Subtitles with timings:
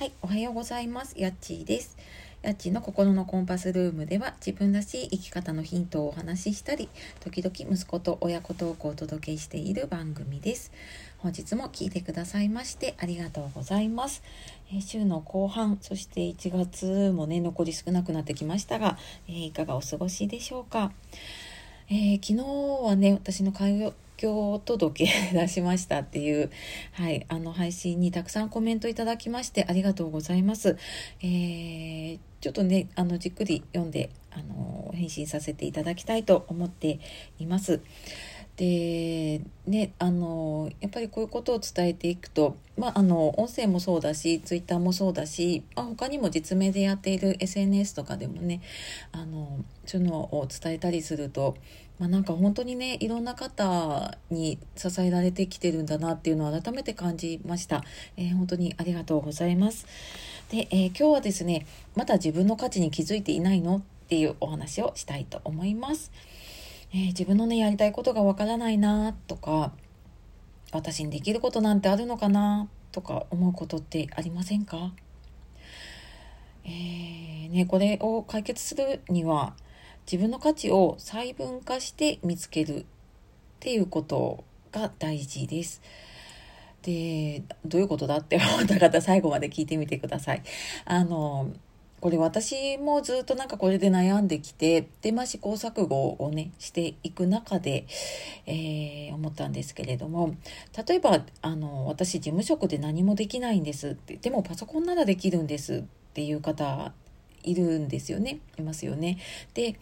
[0.00, 1.12] はい、おはようございます。
[1.18, 1.98] やっちーです。
[2.40, 6.88] やっちーの心のコンパスルームでは自分らしい生き方のヒントをお話ししたり、
[7.22, 10.72] 時々息子と親子トークをお届けしている番組です。
[11.18, 14.22] 本日も聞いてくださいましてありがとうございます。
[14.72, 18.96] えー、週の後半、そして1月もね、残り少なくなってきましたが、
[19.28, 20.92] えー、いかがお過ごしでしょうか。
[21.90, 26.50] えー、昨日はね、私の介況届出しましたっていう、
[26.92, 30.76] はい、あの配信にたくさんコメントいただきましてありがとうございます。
[31.22, 37.00] えー、ちょっとね、あのじっくり読んで、あの返信させていただきたいと思って
[37.38, 37.80] います。
[38.56, 48.60] でねあのやっぱりこういうことを伝えていくと、まあ、あの音声もそうだしツイッターもそうだし、まあ、他にも実名でやっている SNS とかでもね
[49.12, 51.56] あのそういうのを伝えたりすると、
[51.98, 57.82] まあ、なんか本当にねいろんな方に支えられてきてるんだなっていうのを改めて感じました、
[58.18, 59.86] えー、本当にありがとうございます
[60.50, 63.80] で、えー、今日はですねまだ自分の価値に気づいていないのっ
[64.10, 66.10] ていうお話をしたいと思います。
[66.92, 69.72] えー、自分のねやりたいことがわからないなとか
[70.72, 74.92] 私にできることなんてあるのかなとか思うことってありませんか？
[76.64, 79.54] えー、ね、これを解決するには
[80.10, 82.84] 自分の価値を細分化して見つけるっ
[83.60, 85.82] ていうことが大事です。
[86.82, 90.42] で、どういうことだって 思った方最後まで聞いてみてください。
[90.84, 91.50] あの、
[92.00, 97.86] これ私もずっとなんかこれで悩んできて、で、まあ試行錯誤をね、していく中で、
[98.46, 100.34] えー、思ったんですけれども、
[100.88, 105.82] 例えば、あの、私事務職で何もできないんですって、でもパソコンならできるんですっ
[106.14, 106.92] ていう方
[107.42, 108.40] いるんですよね。
[108.58, 109.18] いますよね。
[109.54, 109.78] で、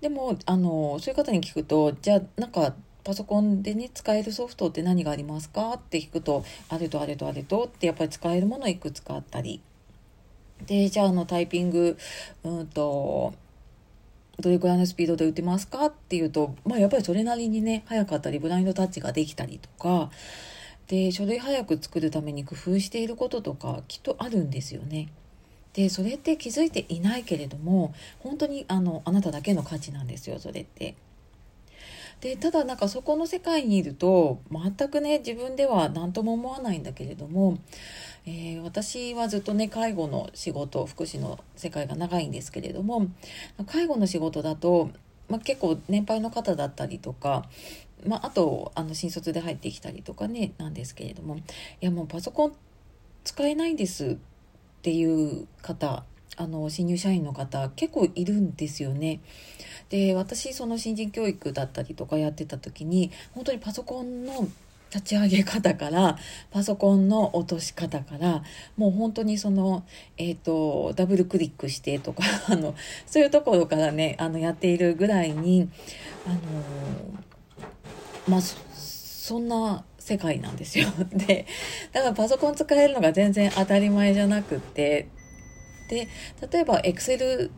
[0.00, 5.72] でも、あの、そういう方に聞くと、じゃあ、なんか、パソコンでね使えるソフトって何がありますか？
[5.76, 9.62] って聞くとあれとあれとあれとってやっぱり使えるものいくつかあったり
[10.66, 11.96] で、じゃあ、あの、タイピング、
[12.44, 13.34] うんと、
[14.40, 20.10] どれくらいのスピードで打てますかっていうと、まあ、やっぱりそれなりにね、早かったり、ブラインドタッチができたりとか、
[20.86, 25.08] で、書類早く作るために工夫していることとか、きっとあるんですよね。
[25.74, 30.94] で、それって気づいていないけれども、本当に、あの、あなただけの価値なんですよ、それって。
[32.20, 37.58] でただなんかそこの世界にいると全くね自分では何とも思わないんだけれども、
[38.26, 43.08] えー、私はずっとね介護の仕事福祉の世界が長いんですけれども
[43.66, 44.90] 介護の仕事だと、
[45.28, 47.44] まあ、結構年配の方だったりとか
[48.06, 51.40] まあ、あとあの新卒で入ってきたりとかねなんですけれどもい
[51.80, 52.52] やもうパソコン
[53.24, 54.16] 使えないんですっ
[54.82, 56.04] ていう方
[56.36, 59.20] あの新入社員の方結構いるんですよね。
[59.88, 64.48] で私その新人教育だったりとかやってた時に本当にパソコンの
[64.92, 66.16] 立ち上げ方から
[66.50, 68.42] パソコンの落とし方から
[68.76, 69.84] もう本当にその、
[70.16, 72.74] えーと、ダブルクリックしてとか あの
[73.06, 75.68] そういうところからねあのやっているぐらいに
[76.26, 76.38] あの
[78.26, 80.88] まあそんな世界なんですよ。
[81.12, 81.44] で
[81.92, 85.08] だからパソコン使えるのが全然当たり前じゃなくって
[85.90, 86.08] で
[86.50, 87.50] 例えばエクセル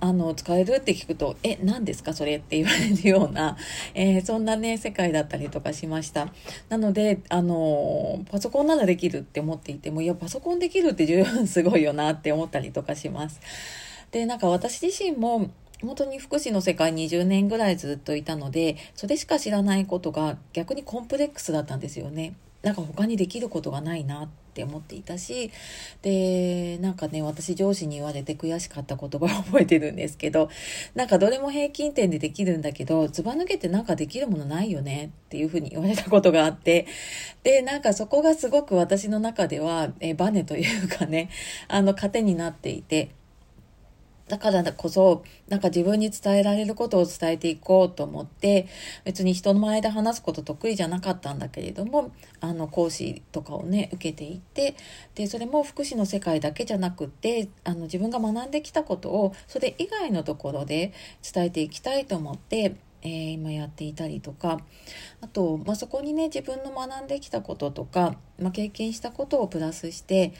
[0.00, 0.74] あの使える？
[0.76, 2.14] って聞くと「え何ですか？
[2.14, 3.56] それ?」って言われるような、
[3.94, 6.32] えー、そんなね世界だったりとかしました。
[6.68, 13.40] なのであのパソコンならできるって思っていてもいやパソコンできるって十分すごいよなって思ったりとかします。
[14.10, 15.50] でなんか私自身も
[15.82, 22.34] 本当に福祉の世界20年ぐらいずっといたのでそれしか知らないことが逆にコンプレックスだったんですよね。
[22.62, 25.50] なんか他にできることがないなって思っていたし
[26.02, 30.50] でなんかね私上司に言われて悔しかった言葉を覚えてるんですけど
[30.94, 36.86] なんかどれも平均点でできるんだけどずば抜けてなんかできるものないよねっていうふうに言われたことがあって
[37.42, 41.30] でなんかそこがすごく私の中ではえバネというかね
[41.68, 43.10] あの糧になっていて。
[44.30, 48.68] だからこそ、なんか自分に伝えられることを伝えていこうと思って、
[49.04, 54.76] 別に人の前で話すこと得意じゃなかったんだけれども、あの、講師とかをね、受けていって、
[55.16, 60.92] で、それも福祉の世界だけじゃなくて、あの、自分が学んできたことを、それ以外のところで
[61.34, 64.60] 伝えていきたいと思って、えー、今やっていたりとか
[65.20, 70.32] あと、まあ、そこにね自分の学んできたこととか、まあ、経験したことをプラスして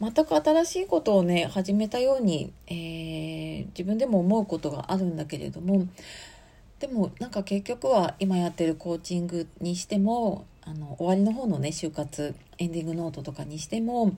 [0.00, 5.86] 全く新しいことをね始めたように、えー、自分でも思うことがあるんだけれども
[6.78, 14.16] でもなんか結局は今やってるコーチングにしてもあの終わりの方のね就活エンディングノートとかにしても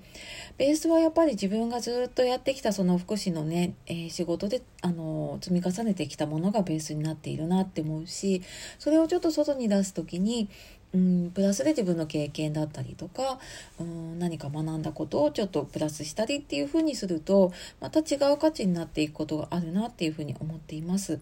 [0.57, 8.43] ベースはやっぱり自分がずっとやってきたその福祉のね、えー、仕事であの積み重ねてきたものがベースになっているなって思うし
[8.79, 10.49] それをちょっと外に出す時に
[10.95, 13.39] うん、プラスで自分の経験だったりとか、
[13.79, 21.21] うん、何か学んだことをちょっとプラスしたりっていうふうにするとまた違う価値になっていくことがあるなっていうふうに思っています。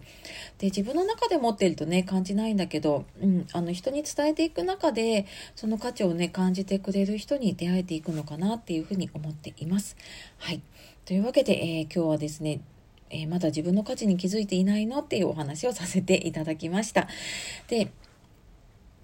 [0.57, 5.25] で自分の中で持っているとね感じないんだけど、うん、あの人に伝えていく中で
[5.55, 9.97] その価値をね感じてくれる人に出会えていくのかなっていうふうに思っています。
[10.37, 10.61] はい
[11.05, 12.61] というわけで、えー、今日はですね
[13.09, 17.07] えー、まだ自分の価値に気づいていないのっていうお話をさせていただきました。
[17.69, 17.89] で、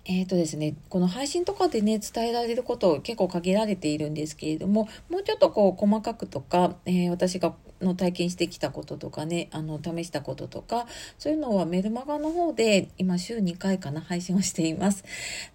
[0.06, 10.88] えーとですね、この配信とかでね伝えられること結構限られているんですけれどももうちょっとこう細かくとか、えー、私がの体験してきたこととかねあの試したこととか
[11.20, 15.04] そういうのはメルマガの方で今週2回かな配信をしています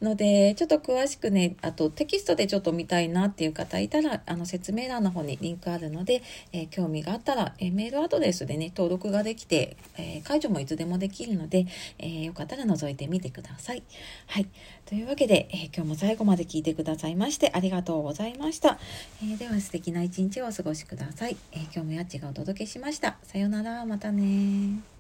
[0.00, 6.22] のでちょっと詳しくねあとテキストでちょっと見たいなっていう方いたらあの説明欄の方にリンクあるので、
[6.52, 11.66] えー、興味があったら、えー、メールアドレスでね登録ができて、え解除もいつでもできるので、
[11.98, 13.82] えよかったら覗いてみてください。
[14.26, 14.48] はい
[14.86, 18.78] というわけで、え今日も最後まで聞いてくださいましてありがとうございました。
[19.22, 21.36] えでは素敵な一日をお過ごしください。
[21.52, 23.18] え今日もやっちがお届けしました。
[23.22, 24.97] さようなら、またね